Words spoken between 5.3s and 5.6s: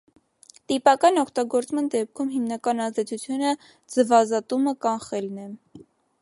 է։